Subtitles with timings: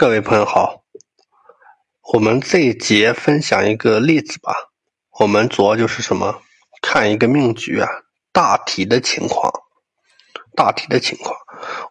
[0.00, 0.82] 各位朋友好，
[2.14, 4.54] 我们这一节分享一个例子吧。
[5.18, 6.40] 我们主要就是什么？
[6.80, 7.86] 看一个命局啊，
[8.32, 9.52] 大体的情况，
[10.56, 11.36] 大体的情况。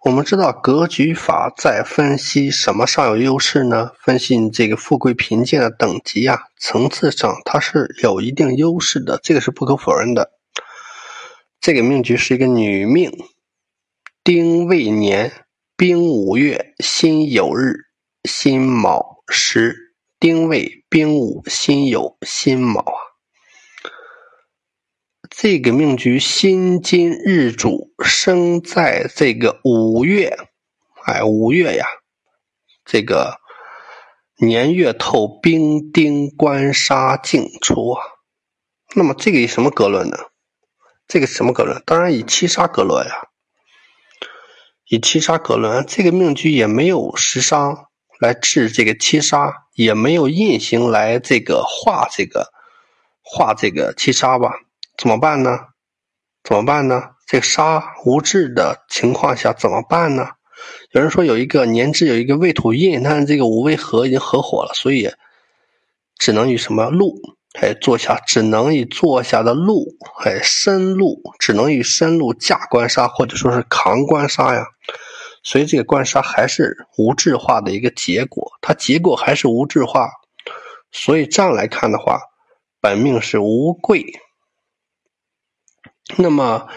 [0.01, 3.92] 我们知道格局法在分析什么上有优势呢？
[4.01, 10.31] 分析你这个富贵贫贱的等级啊，层次上它是有一定优势的，这个是不可否认的。
[11.62, 13.12] 这个命局是一个女命，
[14.23, 15.31] 丁未年
[15.78, 17.85] 丙午月辛酉日。
[18.30, 23.01] 辛卯时，丁未、丙午、辛酉、辛卯啊，
[25.31, 30.37] 这个命局辛金日主生在这个五月，
[31.05, 31.87] 哎，五月呀，
[32.85, 33.39] 这个
[34.37, 38.03] 年月透兵丁官杀进出啊，
[38.93, 40.17] 那么这个以什么格论呢？
[41.07, 41.81] 这个什么格论？
[41.84, 43.27] 当然以七杀格论呀，
[44.85, 47.88] 以七杀格论，这个命局也没有食伤。
[48.19, 52.51] 来治这个七杀，也没有印星来这个化这个
[53.23, 54.51] 化这个七杀吧？
[54.98, 55.57] 怎么办呢？
[56.43, 57.01] 怎么办呢？
[57.26, 60.29] 这个杀无治的情况下怎么办呢？
[60.91, 65.09] 有人说有一个年支有一个未土印，但是这个五味合已经合火了，所以
[66.17, 67.16] 只能以什么禄
[67.54, 69.95] 哎坐下，只能以坐下的禄
[70.26, 74.66] 哎申禄，只能以申禄驾官杀或者说是扛官杀呀。
[75.44, 80.09] 所以这个官杀还是无质化的一个结果，它结果还是无质化，
[80.92, 82.20] 所以这样来看的话，
[82.82, 84.06] 本命是无贵。
[86.17, 86.67] 那么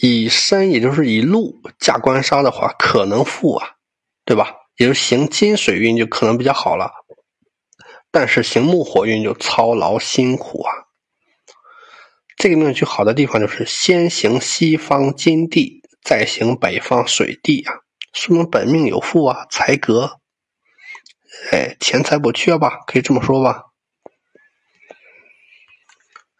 [0.00, 3.70] 以申，也就是以禄加官杀的话，可能富啊，
[4.24, 4.54] 对吧？
[4.76, 6.90] 也就是行金水运就可能比较好了，
[8.10, 10.72] 但是行木火运就操劳辛苦啊。
[12.36, 17.74] 这个命局好的地方就是先行西方金地，再行北方水地啊。
[18.18, 20.18] 说明本命有富啊，财格，
[21.52, 22.80] 哎，钱财不缺吧？
[22.86, 23.66] 可以这么说吧？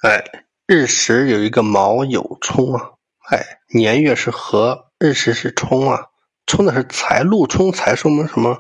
[0.03, 0.25] 哎，
[0.67, 2.91] 日时有一个卯酉冲啊，
[3.31, 6.07] 哎，年月是合，日时是冲啊，
[6.47, 8.59] 冲的是财禄冲财，说明什么？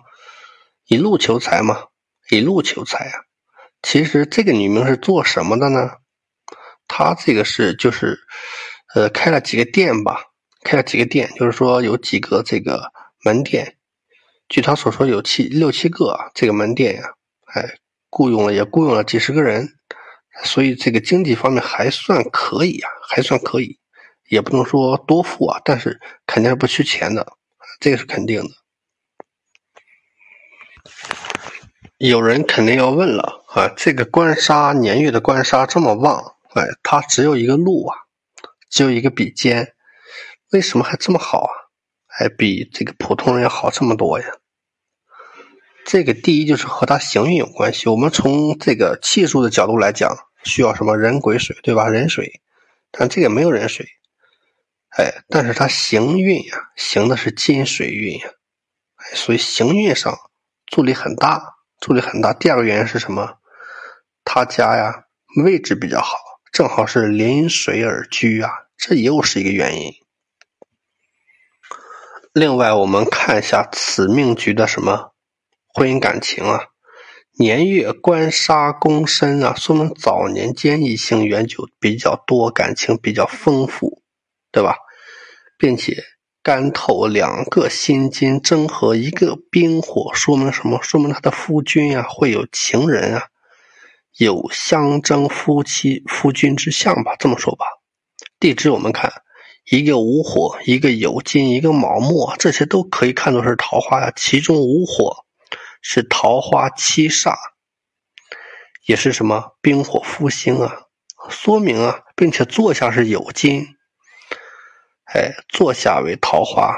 [0.87, 1.87] 以路求财嘛，
[2.31, 3.25] 以路求财啊。
[3.83, 5.91] 其实这个女命是做什么的呢？
[6.87, 8.21] 她这个是就是，
[8.95, 10.23] 呃，开了几个店吧。
[10.65, 12.93] 开了几个店，就是说有几个这个
[13.25, 13.77] 门店，
[14.49, 17.03] 据他所说有七六七个这个门店呀，
[17.55, 17.79] 哎，
[18.11, 19.69] 雇佣了也雇佣了几十个人，
[20.45, 23.79] 所以这个经济方面还算可以啊，还算可以，
[24.29, 27.27] 也不能说多富啊，但是肯定是不缺钱的，
[27.81, 28.51] 这个是肯定的。
[31.99, 37.97] 有人肯定要问了啊，这个官杀年月的官杀这么旺，哎，他只有一个禄啊，
[38.71, 39.75] 只有一个比肩。
[40.53, 41.50] 为什么还这么好啊？
[42.19, 44.27] 还比这个普通人要好这么多呀？
[45.87, 47.89] 这个第一就是和他行运有关系。
[47.89, 51.89] 我们从这个气数的角度来讲，需要什么人癸水，对吧？
[51.89, 52.41] 人水，
[52.91, 53.87] 但这个没有人水，
[54.97, 58.29] 哎，但是他行运呀，行的是金水运呀，
[58.97, 60.19] 哎，所以行运上
[60.67, 61.41] 助力很大，
[61.81, 62.33] 助力很大。
[62.33, 63.39] 第二个原因是什么？
[64.25, 65.05] 他家呀
[65.45, 66.19] 位置比较好，
[66.50, 69.93] 正好是临水而居啊，这又是一个原因。
[72.38, 75.12] 另外，我们看一下此命局的什么
[75.75, 76.66] 婚姻感情啊？
[77.37, 84.03] 年月官杀宫身啊，说明早年间异性缘就比较多，感情比较丰富，
[84.53, 84.76] 对吧？
[85.59, 86.04] 并且
[86.41, 90.81] 干透两个心金争合，一个冰火，说明什么？
[90.81, 93.25] 说明他的夫君啊会有情人啊，
[94.16, 97.16] 有相争夫妻夫君之相吧？
[97.19, 97.66] 这么说吧。
[98.38, 99.12] 地支我们看。
[99.71, 104.11] 一个无火，一个有金，一个卯木，这些都可以看作是桃花呀。
[104.17, 105.27] 其中无火
[105.83, 107.34] 是桃花七煞，
[108.87, 110.87] 也是什么冰火复兴啊？
[111.29, 113.67] 说明啊，并且坐下是有金，
[115.05, 116.75] 哎，坐下为桃花，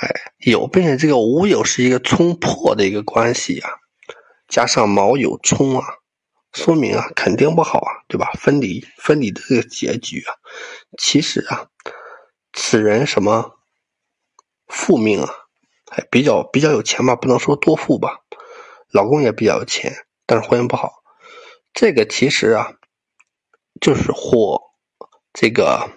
[0.00, 3.68] 哎，有，并且这个无有是一个冲破的一个关系呀，
[4.48, 5.86] 加上卯有冲啊。
[6.56, 8.32] 说明啊，肯定不好啊，对吧？
[8.40, 10.34] 分离，分离的这个结局啊，
[10.96, 11.68] 其实啊，
[12.54, 13.58] 此人什么
[14.66, 15.30] 富命啊，
[15.90, 18.20] 还比较比较有钱吧，不能说多富吧，
[18.90, 21.02] 老公也比较有钱，但是婚姻不好。
[21.74, 22.72] 这个其实啊，
[23.78, 24.62] 就是或
[25.34, 25.90] 这个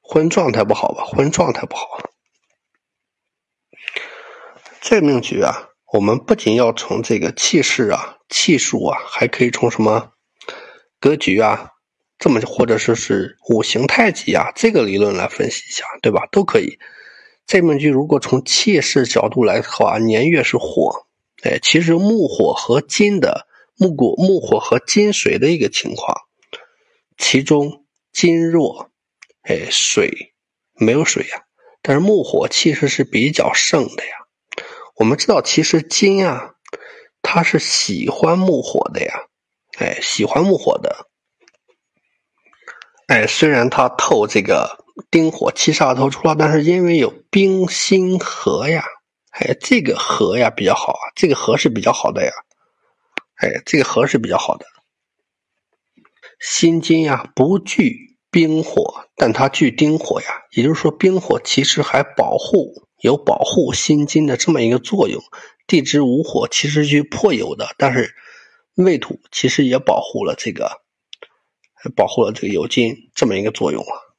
[0.00, 2.00] 婚姻状态不好吧，婚姻状态不好。
[4.80, 5.68] 这命局啊。
[5.92, 10.12] 我们不仅要从这个气势啊、气数啊，还可以从什么
[10.98, 11.68] 格局啊，
[12.18, 16.26] 这么或者说是五行太极啊这个理论来分析一下，对吧？
[16.32, 16.78] 都可以。
[17.46, 21.04] 这面局如果从气势角度来的话，年月是火，
[21.42, 23.46] 哎，其实木火和金的
[23.76, 26.16] 木果木火和金水的一个情况，
[27.18, 27.84] 其中
[28.14, 28.88] 金弱，
[29.42, 30.32] 哎，水
[30.72, 31.42] 没有水呀，
[31.82, 34.12] 但是木火气势是比较盛的呀。
[35.02, 36.54] 我们知道，其实金啊，
[37.22, 39.12] 它是喜欢木火的呀，
[39.78, 41.08] 哎，喜欢木火的，
[43.08, 44.78] 哎，虽然它透这个。
[45.10, 48.84] 丁火七煞头出了，但是因为有冰心合呀，
[49.30, 52.30] 哎，这个合呀比较好啊，这个合是比较好的呀，
[53.36, 54.66] 哎，这个合是比较好的。
[56.38, 65.22] 心金呀不惧冰火，但它惧丁火呀，也就是说冰火其实还保护有保护心经的这么一个作用。
[65.66, 68.14] 地支无火其实是破有的，但是
[68.74, 70.80] 未土其实也保护了这个，
[71.94, 74.11] 保护了这个酉金这么一个作用啊。